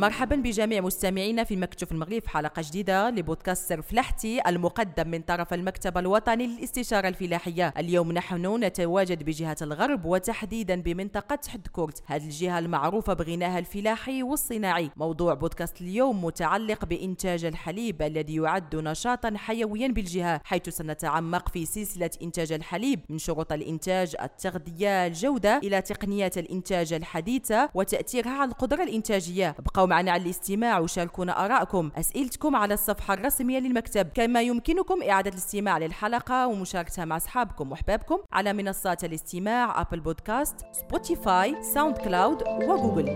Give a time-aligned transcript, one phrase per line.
[0.00, 5.54] مرحبا بجميع مستمعينا في مكتب المغرب في حلقة جديدة لبودكاست سر فلاحتي المقدم من طرف
[5.54, 7.74] المكتب الوطني للاستشارة الفلاحية.
[7.78, 14.90] اليوم نحن نتواجد بجهة الغرب وتحديدا بمنطقة حدكورت هذه الجهة المعروفة بغناها الفلاحي والصناعي.
[14.96, 22.10] موضوع بودكاست اليوم متعلق بإنتاج الحليب الذي يعد نشاطا حيويا بالجهة حيث سنتعمق في سلسلة
[22.22, 29.54] إنتاج الحليب من شروط الإنتاج التغذية الجودة إلى تقنيات الإنتاج الحديثة وتأثيرها على القدرة الإنتاجية.
[29.58, 34.08] بقوا معنا على الاستماع وشاركونا آرائكم أسئلتكم على الصفحة الرسمية للمكتب.
[34.14, 41.62] كما يمكنكم إعادة الاستماع للحلقة ومشاركتها مع أصحابكم وأحبابكم على منصات الاستماع أبل بودكاست Spotify
[41.62, 43.08] SoundCloud و Google.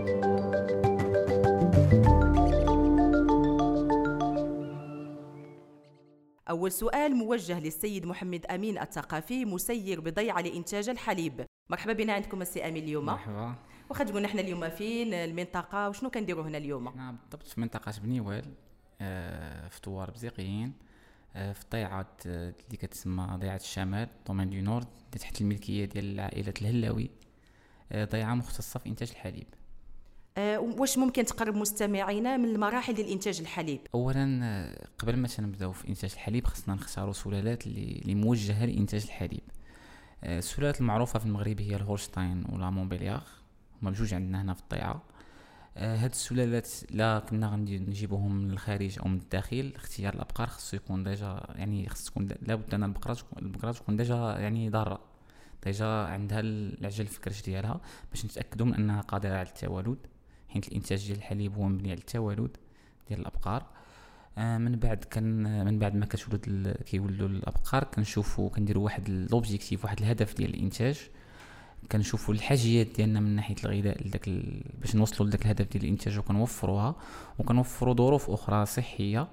[6.49, 11.45] أول سؤال موجه للسيد محمد أمين الثقافي مسير بضيعة لإنتاج الحليب.
[11.69, 13.05] مرحبا بنا عندكم السي أمين اليوم.
[13.05, 13.55] مرحبا.
[13.89, 17.47] واخا تقولنا إحنا اليوم فين المنطقة وشنو كنديروا هنا اليوم؟ إحنا بالضبط.
[17.47, 18.45] في منطقة بنيوال
[19.01, 20.73] آه، في دوار بزيقيين
[21.35, 26.53] آه، في ضيعة آه، اللي كتسمى ضيعة الشمال Domaine du Nord تحت الملكية ديال عائلة
[26.61, 27.09] الهلاوي.
[27.95, 29.47] ضيعة مختصة في إنتاج الحليب.
[30.37, 35.87] أه واش ممكن تقرب مستمعينا من المراحل ديال إنتاج الحليب؟ اولا قبل ما تنبدأو في
[35.89, 39.43] إنتاج الحليب خصنا نختاروا سلالات اللي موجهة لإنتاج الحليب.
[40.23, 43.23] السلالات المعروفة في المغرب هي ال Holstein ولا Montbéliarde
[43.81, 45.01] هما بجوج عندنا هنا في الضيعه
[45.77, 50.77] آه، هاد السلالات لا كنا غادي نجيبوهم من الخارج أو من الداخل اختيار الأبقار خصو
[50.77, 54.99] يكون déjà يعني خص تكون لابد أن البقره تكون البقره تكون déjà يعني ضارة.
[55.63, 59.97] déjà عندها العجل في الكرش ديالها باش نتاكدوا من أنها قادرة على التوالد
[60.49, 62.57] حيت الإنتاج ديال الحليب هو مبني على التوالد
[63.09, 63.65] ديال الأبقار.
[64.37, 69.99] آه، من بعد كان من بعد ما كتولد كيولدوا الأبقار كنشوفوا كنديروا واحد l'objectif واحد
[69.99, 71.09] الهدف ديال الإنتاج.
[71.91, 74.61] كنشوفوا الحاجيات ديالنا من ناحية الغذاء لذاك ال...
[74.81, 76.95] باش نوصلوا لذاك الهدف ديال الإنتاج وكنوفروها
[77.39, 79.27] وكنوفروا ظروف أخرى صحية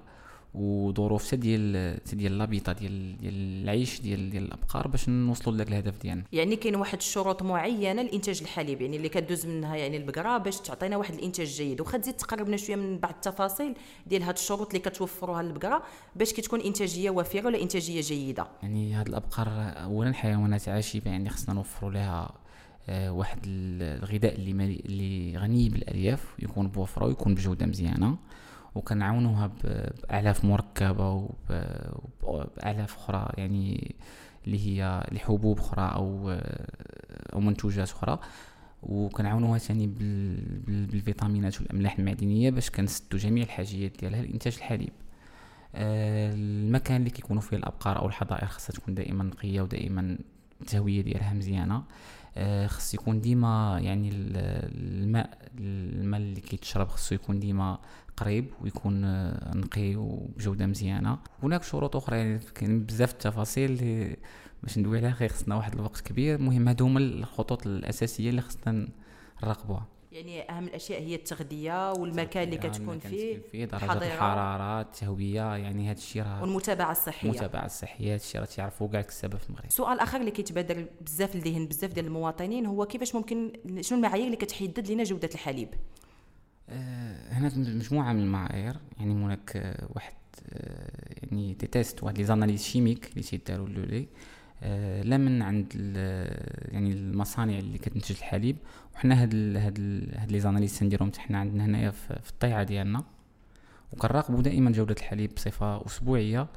[0.53, 5.67] وظروف حتى ديال حتى ديال l'habitat ديال ديال العيش ديال ديال الأبقار باش نوصلوا لذاك
[5.67, 6.23] الهدف ديالنا.
[6.33, 10.97] يعني كاين واحد الشروط معينة لإنتاج الحليب يعني اللي كدوز منها يعني البقرة باش تعطينا
[10.97, 11.81] واحد الإنتاج جيد.
[11.81, 13.73] واخا تزيد تقربنا شوية من بعض التفاصيل
[14.07, 15.83] ديال هاد الشروط اللي كتوفروها للبقرة
[16.15, 18.47] باش كتكون إنتاجية وفيرة ولا إنتاجية جيدة.
[18.63, 19.47] يعني هاد الأبقار
[19.83, 22.42] اولا حيوانات عاشبه يعني خصنا نوفروا لها
[22.89, 28.17] واحد ال- الغذاء اللي ملي اللي غني بالألياف يكون بوفرة ويكون بجودة مزيانة.
[28.75, 31.33] وكنعاونوها بأعلاف مركبة وب-
[32.23, 33.95] وبأعلاف أخرى يعني
[34.47, 36.67] اللي هي لحبوب أخرى أو آه،
[37.33, 38.19] أو منتوجات أخرى.
[38.83, 44.89] وكنعاونوها ثاني بال- بال- بالفيتامينات والأملاح المعدنية باش كنسدوا جميع الحاجيات ديالها لإنتاج الحليب.
[45.75, 50.17] آه، المكان اللي كيكونوا فيه الأبقار أو الحظائر خاصها تكون دائما نقية ودائما
[50.61, 51.75] التهويه ديالها مزيانة.
[51.75, 51.83] آه،
[52.67, 54.37] خص يكون ديما يعني ال-
[55.03, 57.79] الماء الماء اللي كيتشرب خصو يكون ديما
[58.17, 61.17] قريب ويكون آه، نقي وبجودة مزيانة.
[61.43, 63.77] هناك شروط أخرى يعني كاين بزاف التفاصيل
[64.63, 66.35] باش ندوي عليها خصنا واحد الوقت كبير.
[66.35, 68.87] المهم هادو هما الخطوط الأساسية اللي خصنا
[69.43, 69.87] نراقبوها.
[70.13, 75.89] يعني أهم الأشياء هي التغذية والمكان اللي يعني كتكون فيه فيه درجه الحرارة التهوية يعني
[75.89, 77.29] هاد الشيء راه والمتابعة الصحية.
[77.29, 79.69] المتابعة الصحية هاد الشيء راه تيعرفوا كاع السبب في المغرب.
[79.69, 84.37] سؤال آخر اللي كيتبادر بزاف لذهن بزاف ديال المواطنين هو كيفاش ممكن شنو المعايير اللي
[84.37, 85.69] كتحدد لنا جودة الحليب؟
[86.69, 90.13] آه، هناك مجموعة من المعايير يعني هناك آه، واحد
[90.53, 93.99] آه، يعني des tests واحد les analyses chimiques اللي تيداروا لولي.
[93.99, 94.32] آه،
[95.03, 95.73] لا من عند
[96.71, 98.55] يعني المصانع اللي كتنتج الحليب
[98.95, 103.03] وحنا هاد ال هاد ال هاد les analyses تنديرهم حنا عندنا هنايا في الضيعة ديالنا.
[103.93, 106.47] وكنراقبوا دائما جودة الحليب بصفة أسبوعية.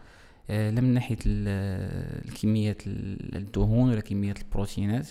[0.50, 5.08] آه، لا من ناحية ال- الكميات ال- الدهون ولا كميات البروتينات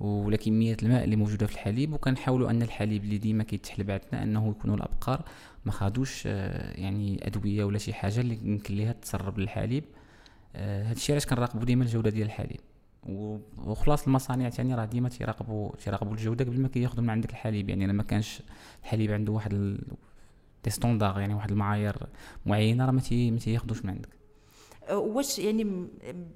[0.00, 1.92] ولا كمية الماء اللي موجودة في الحليب.
[1.92, 5.24] وكنحاولوا أن الحليب اللي ديما كيتحلب عندنا أنه يكونوا الأبقار
[5.64, 9.84] ما خادوش آه، يعني أدوية ولا شي حاجة اللي يمكن ليها تسرب للحليب.
[10.56, 12.60] آه، هاد الشيء علاش كنراقبوا ديما الجودة ديال الحليب.
[13.58, 17.68] وخلاص المصانع تاني راه ديما تيراقبوا تيراقبوا الجودة قبل ما كياخذوا من عندك الحليب.
[17.68, 18.42] يعني لما كانش
[18.82, 19.78] الحليب عنده واحد ال...
[20.64, 21.96] des standards يعني واحد المعايير
[22.46, 24.08] معينة راه ما تي- ما تياخذوش من عندك.
[24.88, 25.86] أه، واش يعني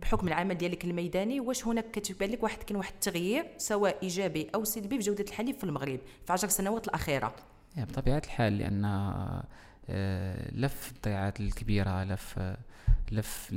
[0.03, 4.65] بحكم العمل ديالك الميداني واش هناك كتبان لك واحد كان واحد التغيير سواء إيجابي أو
[4.65, 7.35] سلبي في جودة الحليب في المغرب في عشر سنوات الأخيرة؟
[7.77, 8.85] يا بطبيعة الحال لأن
[9.89, 12.57] آه، لا في الضيعات الكبيرة لا في
[13.13, 13.55] لا في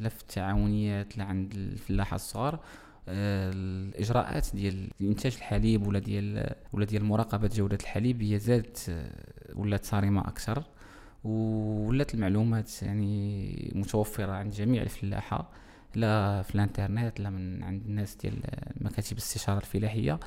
[0.00, 2.60] لا في التعاونيات لا عند الفلاحة الصغار.
[3.08, 9.10] آه، الإجراءات ديال انتاج الحليب ولا ديال ولا ديال مراقبة جودة الحليب هي زادت آه،
[9.54, 10.62] ولات صارمة أكثر.
[11.24, 15.50] ولات المعلومات يعني متوفرة عند جميع الفلاحة
[15.94, 18.34] لا في الإنترنت لا من عند الناس ديال
[18.80, 20.20] مكاتب الاستشارة الفلاحية.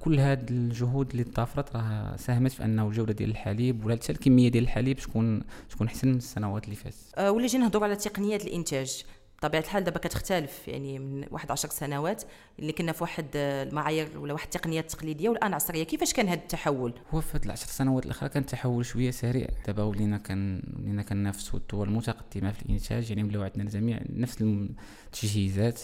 [0.00, 4.48] كل هاد الجهود اللي تضافرت راه ساهمت في أنه الجودة ديال الحليب ولا حتى الكمية
[4.48, 6.96] ديال الحليب تكون تكون أحسن من السنوات اللي فاتت.
[7.16, 9.04] أه ولا جينا نهضروا على تقنيات الإنتاج.
[9.38, 12.22] بطبيعة الحال دابا كتختلف يعني من واحد عشر سنوات
[12.58, 15.82] اللي كنا في واحد المعايير ولا واحد التقنيات تقليديه والآن عصرية.
[15.82, 19.48] كيفاش كان هذا التحول؟ هو في هاد العشر سنوات الأخرى كان التحول شوية سريع.
[19.66, 25.80] دابا ولينا كان ولينا كننافسوا الدول المتقدمة في الإنتاج يعني ولاو عندنا الجميع نفس التجهيزات.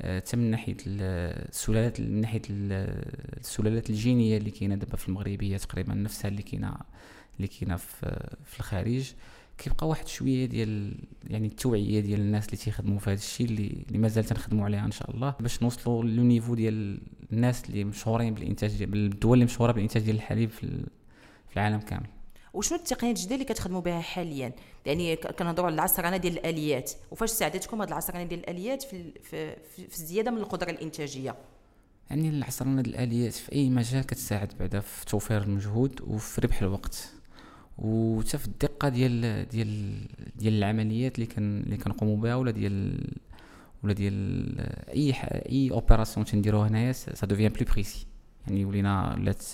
[0.00, 5.94] حتى من ناحية السلالات من ناحية السلالات الجينية اللي كاينة دابا في المغرب هي تقريبا
[5.94, 6.74] نفسها اللي كاينة
[7.36, 9.12] اللي كاينة في, في الخارج.
[9.58, 10.94] كيبقى واحد شوية ديال
[11.30, 14.90] يعني التوعية ديال الناس اللي تيخدموا في هذا الشيء اللي, اللي مازال تنخدموا عليها إن
[14.90, 15.34] شاء الله.
[15.40, 17.00] باش نوصلوا لو نيفو ديال
[17.32, 20.84] الناس اللي مشهورين بالإنتاج بالدول اللي مشهورة بالإنتاج ديال الحليب في
[21.56, 22.06] العالم كامل.
[22.54, 24.52] وشنو التقنيات الجديدة اللي كتخدموا بها حاليا؟
[24.86, 26.92] يعني كنهضروا على العصرنه ديال الآليات.
[27.10, 29.56] وفاش ساعدتكم هذه العصرنه ديال الآليات في في,
[29.88, 31.34] في الزيادة من القدرة الإنتاجية؟
[32.10, 37.12] يعني العصرنه ديال الآليات في أي مجال كتساعد بعدا في توفير المجهود وفي ربح الوقت.
[37.78, 39.94] وحتى في الدقة ديال ديال
[40.36, 43.04] ديال العمليات اللي كان اللي كنقوموا بها ولا ديال
[43.84, 45.14] ولا ديال أي
[45.48, 48.06] أي opération تنديروها هنايا ça devient plus précis
[48.46, 49.44] يعني ولينا ولات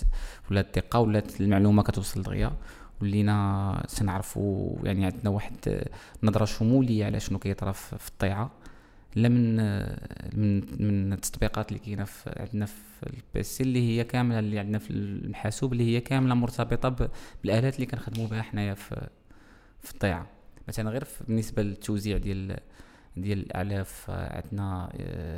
[0.51, 2.51] ولات الدقة ولات المعلومة كتوصل دغيا
[3.01, 5.83] ولينا تنعرفوا يعني عندنا واحد
[6.23, 8.51] نظرة شمولية على شنو كيطرا في الضيعة.
[9.15, 9.55] لا من
[10.39, 14.91] من من التطبيقات اللي كاينة عندنا في ال PC اللي هي كاملة اللي عندنا في
[14.91, 17.09] الحاسوب اللي هي كاملة مرتبطة
[17.43, 19.07] بالآلات اللي كنخدموا بها حنايا في
[19.81, 20.27] في الطيعة.
[20.67, 22.59] مثلا غير بالنسبة للتوزيع ديال
[23.17, 24.89] ديال الاعلاف عندنا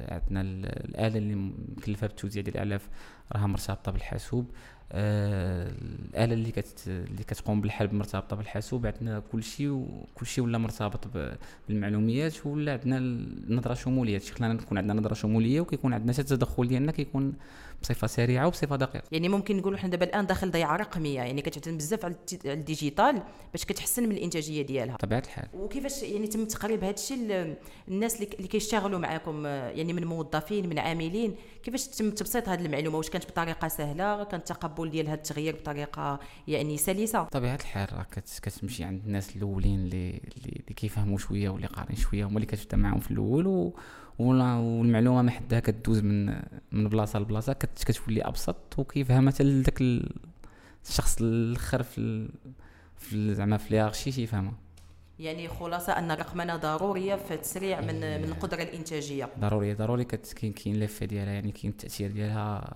[0.10, 1.36] عندنا الآلة اللي
[1.78, 2.90] مكلفة بالتوزيع ديال الاعلاف
[3.32, 4.52] راها مرتبطة بالحاسوب.
[4.94, 11.08] الآلة اللي كت اللي كتقوم بالحلب مرتبطه بالحاسوب عندنا كلشي وكلشي ولا مرتبط
[11.70, 14.20] بالمعلوميات ولا عندنا النظره شمولية.
[14.20, 17.34] خلانا نكون عندنا نظرة شمولية وكيكون عندنا حتى التدخل ديالنا كيكون
[17.82, 19.04] بصفة سريعة وبصفة دقيقة.
[19.12, 23.66] يعني ممكن نقولوا حنا دابا الآن داخل ضيعة رقمية يعني كتعتمد بزاف على الديجيتال باش
[23.66, 24.96] كتحسن من الإنتاجية ديالها.
[24.96, 25.48] بطبيعة الحال.
[25.54, 27.18] وكيفاش يعني تم تقريب هذا الشيء
[27.88, 33.10] للناس اللي كيشتغلوا معكم يعني من موظفين من عاملين كيفاش تم تبسيط هذه المعلومة؟ واش
[33.10, 38.06] كانت بطريقة سهلة؟ كان التقبل ديال هذا التغيير بطريقة يعني سلسة؟ بطبيعة الحال راه
[38.42, 43.00] كتمشي عند الناس الأولين اللي اللي كيفهموا شوية واللي قارين شوية هما اللي كتبدأ معاهم
[43.00, 43.74] في الأول و
[44.20, 46.26] والمعلومة ما حدها كدوز من
[46.72, 49.82] من بلاصة لبلاصة كتولي أبسط وكيفهمها حتى لذاك
[50.86, 52.30] الشخص الأخر في
[52.98, 54.54] في زعما في ليارشي تيفهمها
[55.22, 59.30] يعني خلاصة أن الرقمنة ضرورية في التسريع من من القدرة الإنتاجية.
[59.40, 62.74] ضرورية ضروري كاين كاين لفه ديالها يعني كاين التأثير ديالها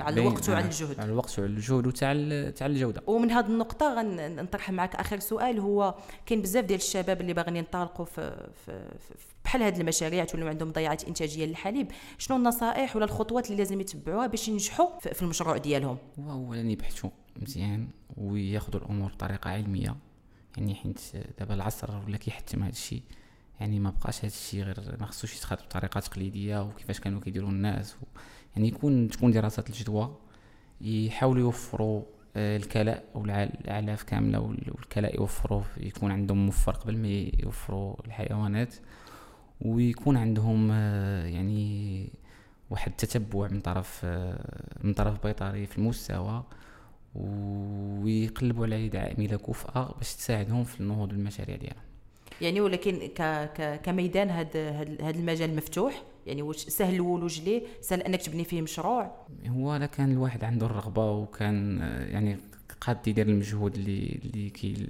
[0.00, 1.00] على الوقت وعلى الجهد.
[1.00, 2.12] على الوقت وعلى الجهد وتاع
[2.50, 3.02] تاع الجودة.
[3.06, 5.94] ومن هذه النقطة غنطرح معك آخر سؤال هو
[6.26, 9.14] كاين بزاف ديال الشباب اللي باغيين ينطلقوا في, في, في
[9.48, 14.26] بحال هذه المشاريع تولوا عندهم ضيعات إنتاجية للحليب شنو النصائح ولا الخطوات اللي لازم يتبعوها
[14.26, 19.96] باش ينجحوا في المشروع ديالهم؟ هو اولا يبحثوا مزيان وياخذوا الأمور بطريقة علمية
[20.56, 21.00] يعني حيت
[21.38, 23.02] دابا العصر ولا كيحتم هذا الشيء
[23.60, 27.94] يعني ما بقاش هذا الشيء غير ما خصوش يتخذ بطريقة تقليدية وكيفاش كانوا كيديروا الناس
[27.94, 28.06] و
[28.56, 30.16] يعني يكون تكون دراسات الجدوى
[30.80, 32.02] يحاولوا يوفروا
[32.36, 38.74] آه، الكلاء أو الأعلاف كاملة والكلاء يوفروا يكون عندهم موفر قبل ما يوفروا الحيوانات.
[39.62, 42.08] ويكون عندهم آه، يعني
[42.70, 46.44] واحد التتبع من طرف آه، من طرف بيطري في المستوى
[47.14, 51.82] ويقلبوا على يد عامله كفءه باش تساعدهم في النهوض بالمشاريع ديالهم.
[52.40, 53.22] يعني ولكن ك
[53.56, 58.62] ك كميدان هذا هذا المجال مفتوح؟ يعني واش سهل الولوج ليه؟ سهل أنك تبني فيه
[58.62, 62.36] مشروع؟ هو إلا كان الواحد عنده الرغبة وكان آه، يعني
[62.80, 64.86] قاد يدير المجهود اللي اللي كي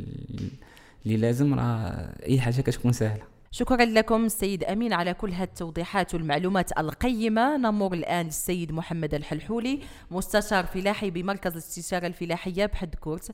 [1.06, 3.37] اللي لازم راه أي حاجة كتكون سهلة.
[3.50, 7.56] شكرا لكم السيد أمين على كل هذه التوضيحات والمعلومات القيمة.
[7.56, 13.30] نمر الآن للسيد محمد الحلحولي مستشار فلاحي بمركز الاستشارة الفلاحية بحد كورت.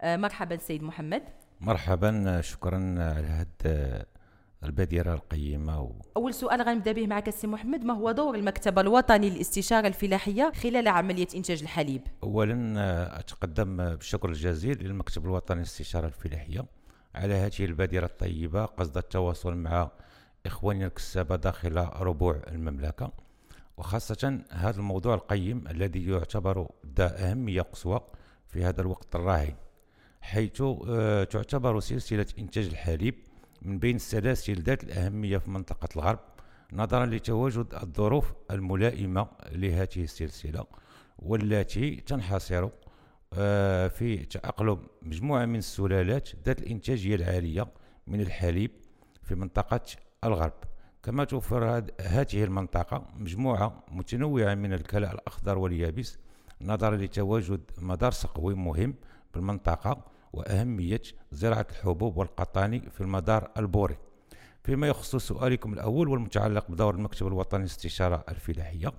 [0.00, 1.22] آه، مرحبا سيد محمد.
[1.60, 4.04] مرحبا شكرا على هذه
[4.64, 5.92] البادرة القيمة و...
[6.16, 10.88] أول سؤال غنبدأ به معك السي محمد ما هو دور المكتب الوطني للاستشارة الفلاحية خلال
[10.88, 16.64] عملية إنتاج الحليب؟ أولا أتقدم بالشكر الجزيل للمكتب الوطني للاستشارة الفلاحية
[17.14, 19.90] على هذه البادرة الطيبة قصد التواصل مع
[20.46, 23.12] إخواننا الكسابة داخل ربوع المملكة
[23.76, 28.00] وخاصة هذا الموضوع القيم الذي يعتبر ذا أهمية قصوى
[28.48, 29.54] في هذا الوقت الراهن
[30.20, 33.14] حيث آه، تعتبر سلسلة إنتاج الحليب
[33.62, 36.18] من بين السلاسل ذات الأهمية في منطقة الغرب
[36.72, 40.64] نظرا لتواجد الظروف الملائمة لهذه السلسلة
[41.18, 42.68] والتي تنحصر
[43.34, 47.66] آه، في تأقلم مجموعة من السلالات ذات الإنتاجية العالية
[48.06, 48.70] من الحليب
[49.22, 49.80] في منطقة
[50.24, 50.52] الغرب.
[51.02, 56.18] كما توفر هذه المنطقة مجموعة متنوعة من الكلاء الأخضر واليابس
[56.60, 58.94] نظرا لتواجد مدار سقوي مهم
[59.34, 63.96] بالمنطقة وأهمية زراعة الحبوب والقطاني في المدار البوري.
[64.64, 68.92] فيما يخص سؤالكم الأول والمتعلق بدور المكتب الوطني للاستشارة الفلاحية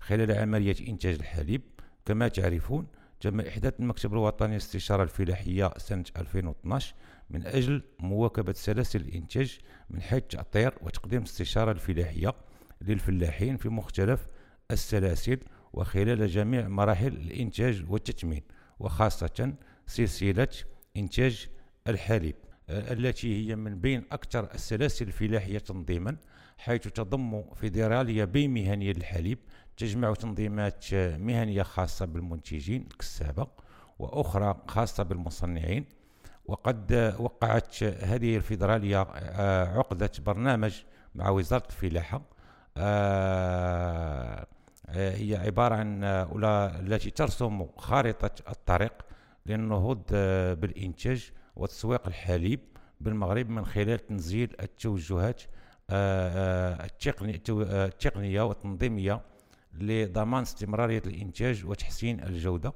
[0.00, 1.62] خلال عملية إنتاج الحليب
[2.06, 2.86] كما تعرفون
[3.20, 6.94] تم إحداث المكتب الوطني للاستشارة الفلاحية سنة 2012
[7.30, 9.58] من أجل مواكبة سلاسل الإنتاج
[9.90, 12.34] من حيث تأطير وتقديم الاستشارة الفلاحية
[12.82, 14.26] للفلاحين في مختلف
[14.70, 15.38] السلاسل
[15.72, 18.42] وخلال جميع مراحل الإنتاج والتتمين
[18.78, 19.52] وخاصة
[19.88, 20.48] سلسلة
[20.96, 21.48] إنتاج
[21.86, 22.34] الحليب
[22.68, 26.16] آه، التي هي من بين أكثر السلاسل الفلاحية تنظيما
[26.58, 29.38] حيث تضم فيدرالية بين مهنية للحليب
[29.76, 33.46] تجمع تنظيمات مهنية خاصة بالمنتجين الكسابة
[33.98, 35.84] وأخرى خاصة بالمصنعين.
[36.46, 40.82] وقد وقعت هذه الفيدرالية آه، عقدة برنامج
[41.14, 42.22] مع وزارة الفلاحة
[42.76, 44.46] آه،
[44.88, 48.92] هي عبارة عن التي ترسم خارطة الطريق
[49.46, 50.02] للنهوض
[50.60, 52.60] بالإنتاج وتسويق الحليب
[53.00, 55.42] بالمغرب من خلال تنزيل التوجهات
[57.50, 59.20] التقنية والتنظيمية
[59.74, 62.72] لضمان استمرارية الإنتاج وتحسين الجودة.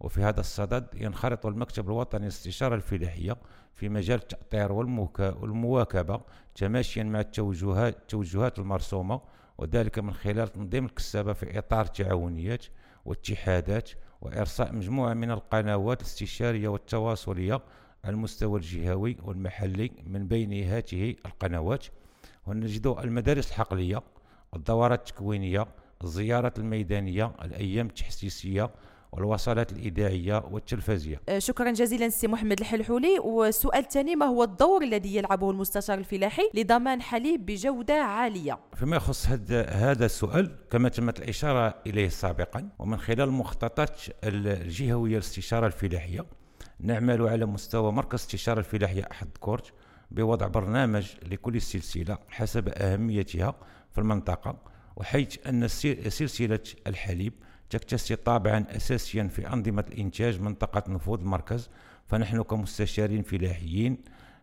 [0.00, 3.36] وفي هذا الصدد ينخرط المكتب الوطني للاستشارة الفلاحية
[3.74, 6.20] في مجال التأطير والمواكبة
[6.54, 9.20] تماشيا مع التوجهات, التوجهات المرسومة
[9.58, 12.64] وذلك من خلال تنظيم الكسابة في إطار التعاونيات
[13.04, 13.90] والاتحادات
[14.20, 17.60] وإرساء مجموعة من القنوات الاستشارية والتواصلية
[18.04, 21.86] على المستوى الجهوي والمحلي من بين هذه القنوات.
[22.46, 24.02] ونجد المدارس الحقلية
[24.56, 25.66] الدورات التكوينية
[26.04, 28.70] الزيارات الميدانية الأيام التحسيسية
[29.14, 33.18] والوصلات الإذاعية والتلفزية أه، شكرا جزيلا سي محمد الحلحولي.
[33.18, 39.26] والسؤال الثاني ما هو الدور الذي يلعبه المستشار الفلاحي لضمان حليب بجودة عالية؟ فيما يخص
[39.26, 46.24] هذا السؤال كما تمت الإشارة إليه سابقا ومن خلال المخططات الجهوية للاستشارة الفلاحية
[46.80, 49.64] نعمل على مستوى مركز استشارة الفلاحية أحد كورج
[50.10, 53.54] بوضع برنامج لكل سلسلة حسب أهميتها
[53.92, 54.56] في المنطقة
[54.96, 57.32] وحيث أن سلسلة الحليب
[57.70, 61.70] تكتسي طابعا أساسيا في أنظمة الإنتاج منطقة نفوذ المركز
[62.06, 63.98] فنحن كمستشارين فلاحيين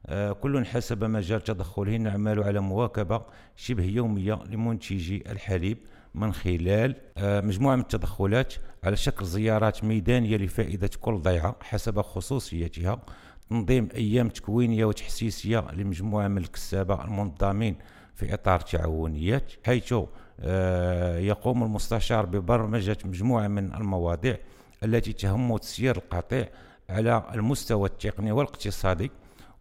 [0.05, 3.21] آه، كل حسب مجال تدخله نعمل على مواكبة
[3.55, 5.77] شبه يومية لمنتجي الحليب
[6.15, 13.01] من خلال آه، مجموعة من التدخلات على شكل زيارات ميدانية لفائدة كل ضيعة حسب خصوصيتها
[13.49, 17.75] تنظيم أيام تكوينية وتحسيسية لمجموعة من الكسابة المنظمين
[18.21, 19.93] في إطار تعاونيات حيث
[20.39, 24.37] آه، يقوم المستشار ببرمجة مجموعة من المواضيع
[24.83, 26.47] التي تهم تسيير القطيع
[26.89, 29.11] على المستوى التقني والاقتصادي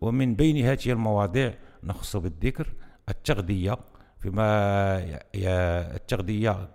[0.00, 2.66] ومن بين هذه المواضيع نخص بالذكر
[3.08, 3.76] التغذية
[4.20, 5.20] فيما
[5.94, 6.68] التغذية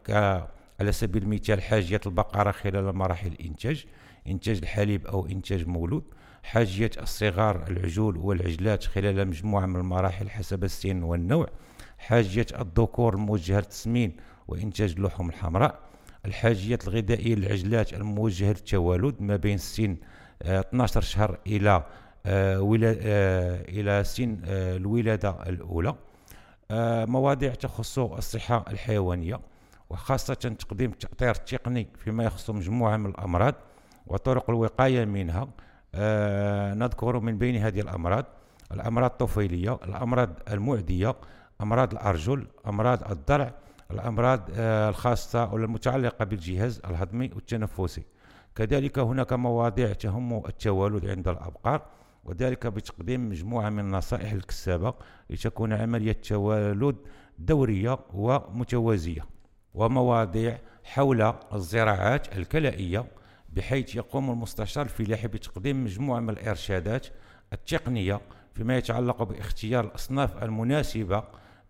[0.79, 3.85] على سبيل المثال حاجية البقرة خلال مراحل الإنتاج
[4.27, 6.03] إنتاج الحليب أو إنتاج مولود
[6.43, 11.47] حاجية الصغار العجول والعجلات خلال مجموعة من المراحل حسب السن والنوع.
[11.97, 15.79] حاجية الذكور الموجهة للتسمين وإنتاج اللحوم الحمراء
[16.25, 19.97] الحاجيات الغذائية للعجلات الموجهة للتوالد ما بين سن
[20.41, 21.83] 12 شهر إلى
[22.25, 25.95] آه، آه، إلى سن آه، الولادة الأولى.
[27.07, 29.39] مواضيع تخص الصحة الحيوانية
[29.89, 33.55] وخاصة تقديم التأطير التقني فيما يخص مجموعة من الأمراض
[34.07, 35.47] وطرق الوقاية منها.
[36.75, 38.25] نذكر من بين هذه الأمراض
[38.71, 41.15] الأمراض الطفيلية الأمراض المعدية
[41.61, 43.53] أمراض الأرجل أمراض الضرع
[43.91, 48.03] الأمراض آه، الخاصة والمتعلقة بالجهاز الهضمي والتنفسي.
[48.55, 51.81] كذلك هناك مواضيع تهم التوالد عند الأبقار
[52.25, 54.93] وذلك بتقديم مجموعة من نصائح الكسابة
[55.29, 56.95] لتكون عملية التوالد
[57.39, 59.25] دورية ومتوازية
[59.73, 63.05] ومواضيع حول الزراعات الكلائية
[63.49, 67.07] بحيث يقوم المستشار الفلاحي بتقديم مجموعة من الإرشادات
[67.53, 68.21] التقنية
[68.53, 71.23] فيما يتعلق باختيار الأصناف المناسبة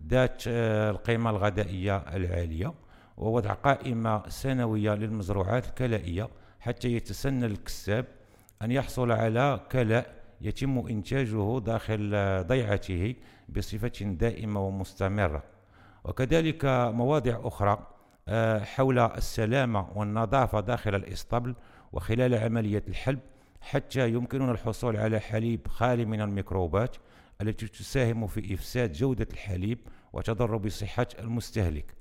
[0.07, 2.73] ذات آه، القيمة الغذائية العالية
[3.17, 8.05] ووضع قائمة سنوية للمزروعات الكلائية حتى يتسنى الكساب
[8.61, 12.11] أن يحصل على كلاء يتم إنتاجه داخل
[12.47, 13.15] ضيعته
[13.49, 15.43] بصفة دائمة ومستمرة.
[16.03, 17.87] وكذلك مواضيع أخرى
[18.27, 21.55] آه، حول السلامة والنظافة داخل الإسطبل
[21.93, 23.19] وخلال عملية الحلب
[23.61, 26.95] حتى يمكننا الحصول على حليب خالي من الميكروبات
[27.41, 29.79] التي تساهم في إفساد جودة الحليب
[30.13, 31.93] وتضر بصحة المستهلك.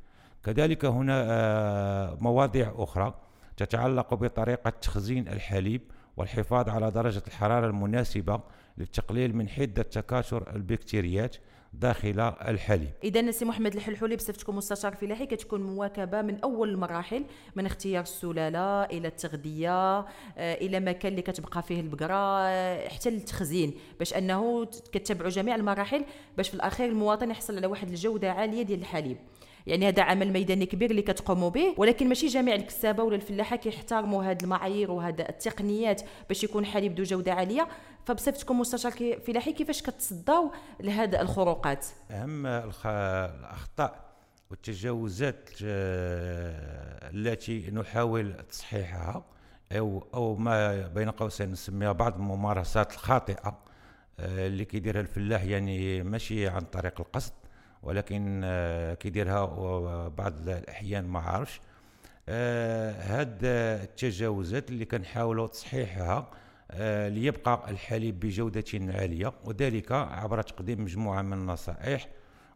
[0.44, 3.14] كذلك هنا آه، مواضيع أخرى
[3.56, 5.82] تتعلق بطريقة تخزين الحليب
[6.16, 8.40] والحفاظ على درجة الحرارة المناسبة
[8.78, 11.36] للتقليل من حدة تكاثر البكتيريات.
[11.80, 12.90] داخل الحليب.
[13.04, 17.24] إذا سي محمد الحلحولي بصفتكم مستشار فلاحي كتكون مواكبة من أول المراحل
[17.56, 20.06] من اختيار السلالة إلى التغذية آه،
[20.38, 26.04] إلى مكان اللي كتبقى فيه البقرة آه، حتى للتخزين باش أنه كتبعوا جميع المراحل
[26.36, 29.16] باش في الأخير المواطن يحصل على واحد الجودة عالية ديال الحليب.
[29.66, 34.24] يعني هذا عمل ميداني كبير اللي كتقوموا به ولكن ماشي جميع الكسابة ولا الفلاحه كيحترموا
[34.24, 37.68] هذه المعايير وهذا التقنيات باش يكون حليب ذو جودة عالية
[38.04, 38.92] فبصفتكم مستشار
[39.26, 42.46] فلاحي كيفاش كتصداو لهذه الخروقات أهم.
[42.46, 44.04] الأخطاء
[44.50, 49.24] والتجاوزات آه، التي نحاول تصحيحها
[49.72, 53.58] أو أو ما بين قوسين نسميها بعض الممارسات الخاطئة
[54.20, 57.32] آه، اللي كيديرها الفلاح يعني ماشي عن طريق القصد
[57.84, 59.44] ولكن آه، كيديرها
[60.08, 61.60] بعض الأحيان ما عارفش.
[62.28, 66.30] هاد التجاوزات اللي كنحاولوا تصحيحها
[66.70, 72.08] آه، ليبقى الحليب بجودة عالية وذلك عبر تقديم مجموعة من النصائح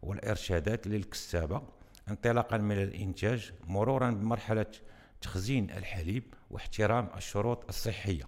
[0.02, 1.62] والإرشادات للكسابة
[2.08, 4.66] انطلاقا من الإنتاج مرورا بمرحلة
[5.20, 8.24] تخزين الحليب واحترام الشروط الصحية.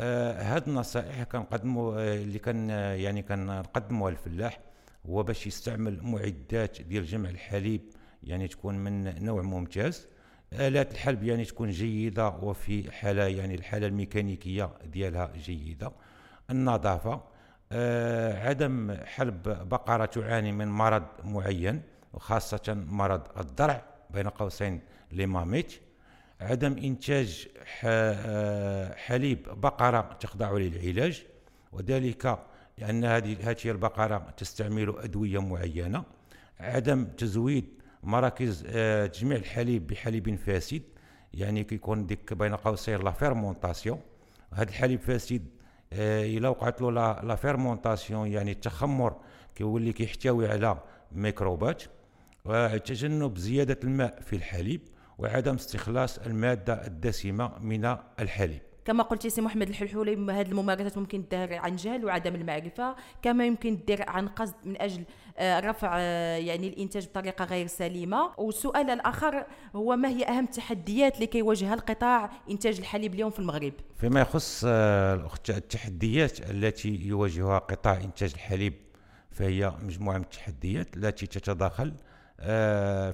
[0.00, 4.58] آه هاد النصائح كنقدموا آه اللي كان آه يعني كنقدموها للفلاح
[5.06, 7.80] هو باش يستعمل معدات ديال جمع الحليب
[8.22, 10.06] يعني تكون من نوع ممتاز.
[10.52, 15.92] آلات الحلب يعني تكون جيدة وفي حالة يعني الحالة الميكانيكية ديالها جيدة.
[16.50, 17.24] النظافة
[17.72, 21.82] آه عدم حلب بقرة تعاني من مرض معين
[22.12, 24.80] وخاصة مرض الضرع بين قوسين
[25.12, 25.72] les mammites.
[26.40, 27.48] عدم إنتاج
[27.84, 31.24] آه، حليب بقرة تخضع للعلاج.
[31.72, 32.38] وذلك
[32.78, 36.04] لأن هذه هذه البقرة تستعمل أدوية معينة.
[36.60, 37.64] عدم تزويد
[38.02, 40.82] مراكز آه، تجميع الحليب بحليب فاسد.
[41.34, 44.00] يعني كيكون ديك بين قوسين la fermentation
[44.52, 45.46] هذا الحليب فاسد
[45.92, 46.90] آه، إلا وقعت له
[47.22, 49.16] la fermentation يعني التخمر
[49.54, 50.82] كيولي كيحتوي على
[51.12, 51.82] ميكروبات.
[52.44, 54.80] وتجنب زيادة الماء في الحليب
[55.18, 58.62] وعدم استخلاص المادة الدسمة من الحليب.
[58.84, 63.84] كما قلتي سي محمد الحلحولي هذه الممارسات ممكن تدار عن جهل وعدم المعرفة كما يمكن
[63.84, 65.04] تدير عن قصد من أجل
[65.38, 68.30] آه، رفع آه، يعني الإنتاج بطريقة غير سليمة.
[68.38, 73.72] والسؤال الآخر هو ما هي أهم التحديات اللي كيواجهها القطاع إنتاج الحليب اليوم في المغرب؟
[73.96, 78.74] فيما يخص آه، التحديات التي يواجهها قطاع إنتاج الحليب
[79.30, 81.94] فهي مجموعة من التحديات التي تتداخل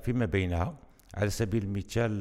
[0.05, 0.75] فيما بينها
[1.15, 2.21] على سبيل المثال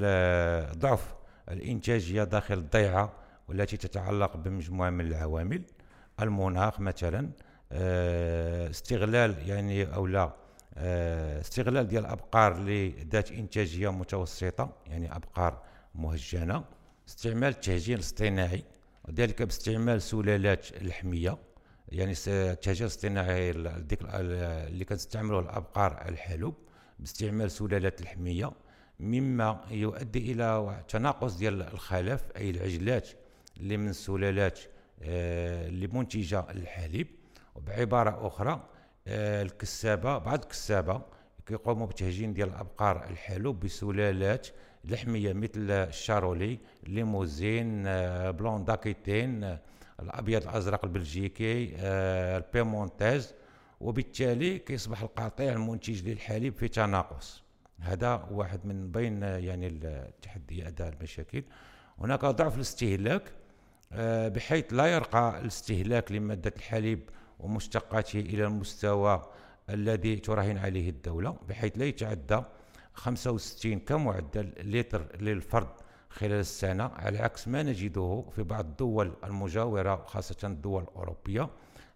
[0.80, 1.16] ضعف
[1.52, 5.62] الإنتاجية داخل الضيعة والتي تتعلق بمجموعة من العوامل.
[6.22, 7.30] المناخ مثلا
[7.72, 10.34] آه، استغلال يعني أو لا
[10.78, 15.62] آه، استغلال ديال الأبقار لذات إنتاجية متوسطة يعني أبقار
[15.96, 16.64] مهجنة.
[17.08, 18.64] استعمال التهجين الاصطناعي
[19.06, 21.38] وذلك باستعمال سلالات لحمية.
[21.90, 26.56] يعني التهجين الاصطناعي اللي كنستعملوه الأبقار الحلوب
[27.00, 28.52] باستعمال سلالات لحمية.
[29.00, 33.10] مما يؤدي إلى تناقص ديال الخلف أي العجلات
[33.60, 34.60] اللي من السلالات
[35.04, 37.08] آه، اللي منتجة للحليب
[37.56, 38.64] وبعبارة أخرى
[39.08, 41.02] آه، الكسابة بعض الكسابة
[41.46, 44.48] كيقوموا بتهجين ديال الأبقار الحلوب بسلالات
[44.86, 49.58] لحمية مثل ال Charolais Limousine آه، Blonde d'Aquitaine
[50.00, 51.76] الأبيض الأزرق البلجيكي
[52.38, 53.34] ال Piémontaise.
[53.82, 57.44] وبالتالي كيصبح القطيع المنتج للحليب في تناقص.
[57.80, 61.44] هذا واحد من بين يعني التحديات المشاكل.
[62.00, 63.24] هناك ضعف الاستهلاك.
[63.92, 69.22] بحيث لا يرقى الاستهلاك لمادة الحليب ومشتقاته إلى المستوى
[69.70, 72.42] الذي تراهن عليه الدولة بحيث لا يتعدى
[72.94, 75.70] 65 كمعدل لتر للفرد
[76.10, 81.50] خلال السنة على عكس ما نجده في بعض الدول المجاورة خاصة الدول الأوروبية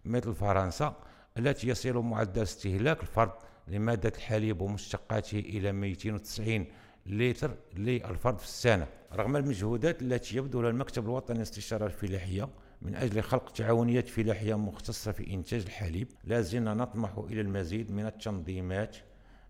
[0.04, 0.96] مثل فرنسا
[1.38, 3.32] التي يصل معدل استهلاك الفرد
[3.68, 6.66] لمادة الحليب ومشتقاته إلى 290
[7.06, 8.86] لتر للفرد في السنة.
[9.12, 12.48] رغم المجهودات التي يبذلها المكتب الوطني للاستشارة الفلاحية
[12.82, 18.06] من أجل خلق تعاونيات فلاحية مختصة في إنتاج الحليب لا زلنا نطمح إلى المزيد من
[18.06, 18.96] التنظيمات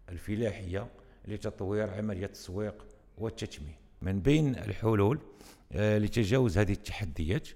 [0.08, 0.86] الفلاحية
[1.28, 2.86] لتطوير عملية التسويق
[3.18, 5.18] والتتمين من بين الحلول
[5.72, 7.48] آه لتجاوز هذه التحديات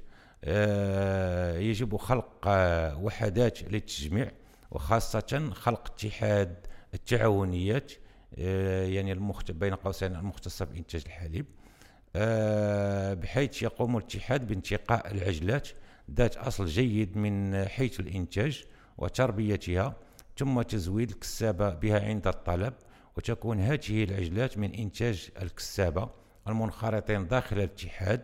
[0.44, 4.30] آه يجب خلق آه وحدات للتجميع
[4.70, 7.92] وخاصة خلق اتحاد التعاونيات
[8.32, 9.50] يعني المخت...
[9.50, 11.46] بين قوسين المختصة بإنتاج الحليب.
[12.16, 15.68] آه، بحيث يقوم الاتحاد بانتقاء العجلات
[16.10, 18.64] ذات أصل جيد من حيث الإنتاج
[18.98, 19.96] وتربيتها
[20.36, 22.74] ثم تزويد الكسابة بها عند الطلب
[23.16, 26.08] وتكون هذه العجلات من إنتاج الكسابة
[26.48, 28.22] المنخرطين داخل الاتحاد.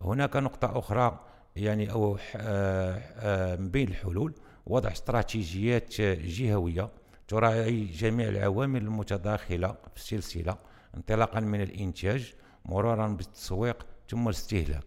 [0.00, 1.26] هناك نقطة أخرى
[1.56, 4.34] يعني أو آه، آه، من بين الحلول
[4.66, 6.90] وضع استراتيجيات جهوية
[7.28, 10.56] تراعي جميع العوامل المتداخلة في السلسلة
[10.96, 14.84] انطلاقا من الإنتاج مرورا بالتسويق ثم الاستهلاك.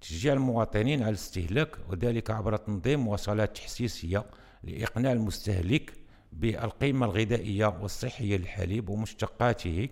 [0.00, 4.24] تشجيع المواطنين على الاستهلاك وذلك عبر تنظيم مواصلات تحسيسية
[4.64, 5.92] لإقناع المستهلك
[6.32, 9.88] بالقيمة الغذائية والصحية للحليب ومشتقاته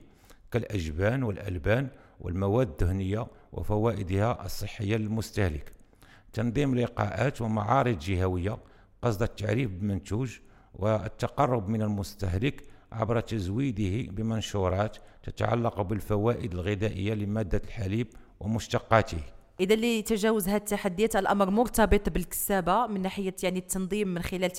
[0.53, 1.89] كالأجبان والألبان
[2.21, 5.73] والمواد الدهنية وفوائدها الصحية للمستهلك.
[6.33, 8.59] تنظيم لقاءات ومعارض جهوية
[9.03, 10.39] قصد التعريف بالمنتوج
[10.77, 12.63] والتقرب من المستهلك
[12.93, 18.07] عبر تزويده بمنشورات تتعلق بالفوائد الغذائية لمادة الحليب
[18.41, 19.19] ومشتقاته.
[19.61, 24.51] إذا لتجاوز هذه التحديات الأمر مرتبط بالكسابة من ناحية يعني التنظيم من خلال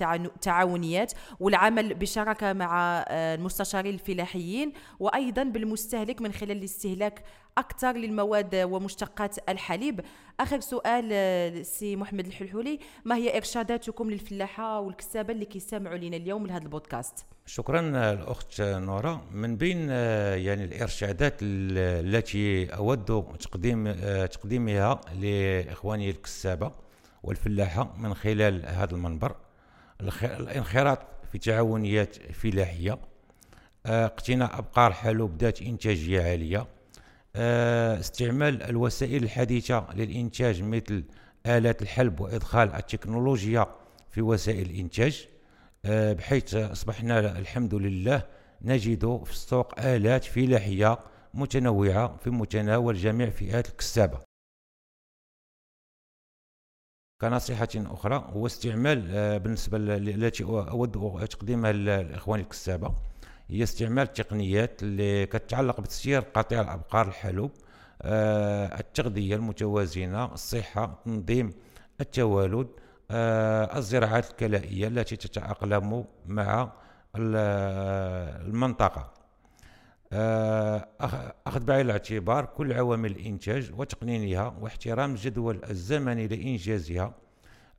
[0.41, 7.23] تعاونيات والعمل بشراكة مع آه، المستشارين الفلاحيين وأيضا بالمستهلك من خلال الاستهلاك
[7.57, 10.01] أكثر للمواد ومشتقات الحليب.
[10.39, 16.47] آخر سؤال آه، سي محمد الحلحولي ما هي إرشاداتكم للفلاحة والكسابة اللي كيسمعوا لنا اليوم
[16.47, 17.79] لهذا البودكاست؟ شكرا
[18.13, 19.21] الأخت نورا.
[19.31, 23.05] من بين آه، يعني الإرشادات التي أود
[23.39, 26.71] تقديم آه، تقديمها لإخواني الكسابة
[27.23, 29.35] والفلاحة من خلال هذا المنبر.
[30.23, 30.99] الانخراط
[31.31, 32.97] في تعاونيات فلاحية.
[33.85, 36.67] اقتناء أبقار حلوب ذات إنتاجية عالية.
[37.99, 41.03] استعمال الوسائل الحديثة للإنتاج مثل
[41.45, 43.67] آلات الحلب وإدخال التكنولوجيا
[44.09, 45.27] في وسائل الإنتاج.
[45.85, 48.23] آه، بحيث أصبحنا الحمد لله
[48.61, 50.99] نجد في السوق آلات فلاحية
[51.33, 54.19] متنوعة في متناول جميع فئات الكسابة.
[57.21, 62.95] كنصيحة أخرى هو استعمال آه، بالنسبة التي أود تقديمها لإخواني الكسابة
[63.49, 67.51] هي استعمال التقنيات اللي كتعلق بتسيير قطيع الأبقار الحلوب
[68.01, 71.53] آه التغذية المتوازنة الصحة تنظيم
[72.01, 72.67] التوالد
[73.11, 76.71] آه الزراعات الكلائية التي تتأقلم مع
[77.15, 79.13] المنطقة.
[80.13, 80.87] آه
[81.47, 87.13] أخذ بعين الاعتبار كل عوامل الإنتاج وتقنينها واحترام الجدول الزمني لإنجازها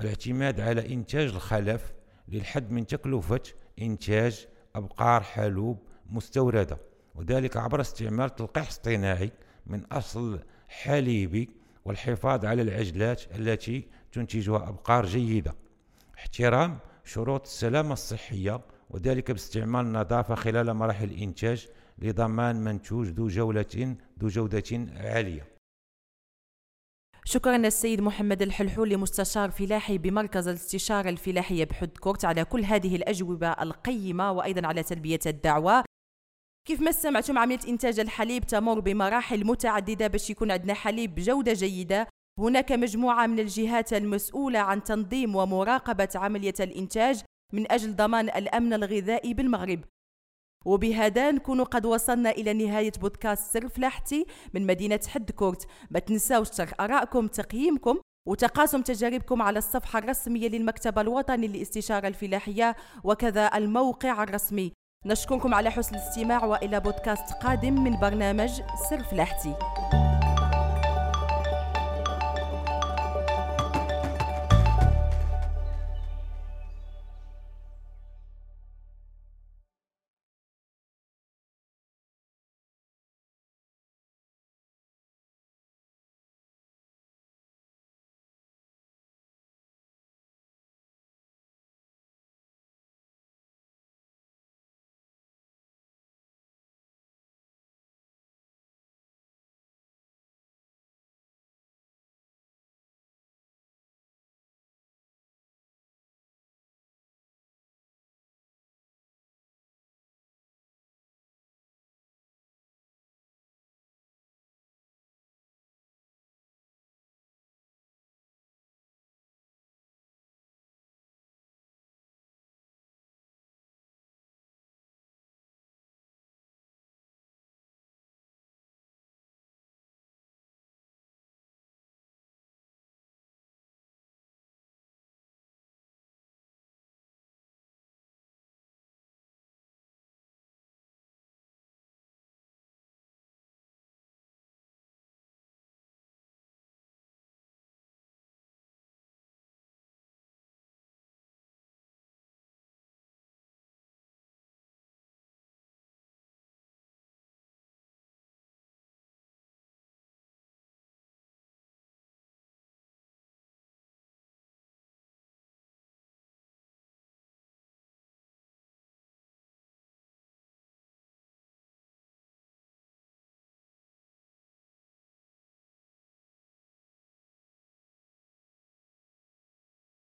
[0.00, 1.92] الاعتماد على إنتاج الخلف
[2.28, 3.40] للحد من تكلفة
[3.82, 5.78] إنتاج أبقار حلوب
[6.10, 6.78] مستوردة
[7.14, 9.30] وذلك عبر استعمال تلقيح اصطناعي
[9.66, 11.50] من أصل حليبي
[11.84, 15.54] والحفاظ على العجلات التي تنتجها أبقار جيدة.
[16.18, 24.28] احترام شروط السلامة الصحية وذلك باستعمال النظافة خلال مراحل الإنتاج لضمان منتوج ذو جولة ذو
[24.28, 25.57] جودة عالية.
[27.30, 33.48] شكرا للسيد محمد الحلحولي مستشار فلاحي بمركز الاستشارة الفلاحية بحد كورت على كل هذه الأجوبة
[33.48, 35.84] القيمة وأيضا على تلبية الدعوة.
[36.68, 42.08] كيف ما سمعتم عملية إنتاج الحليب تمر بمراحل متعددة باش يكون عندنا حليب بجودة جيدة.
[42.38, 49.34] هناك مجموعة من الجهات المسؤولة عن تنظيم ومراقبة عملية الإنتاج من أجل ضمان الأمن الغذائي
[49.34, 49.80] بالمغرب.
[50.64, 55.66] وبهذا نكون قد وصلنا إلى نهاية بودكاست سر فلاحتي من مدينة حدكورت.
[55.90, 63.50] ما تنساوش ترك آرائكم تقييمكم وتقاسم تجاربكم على الصفحة الرسمية للمكتب الوطني للاستشارة الفلاحية وكذا
[63.54, 64.72] الموقع الرسمي.
[65.06, 68.50] نشكركم على حسن الاستماع وإلى بودكاست قادم من برنامج
[68.90, 69.54] سر فلاحتي.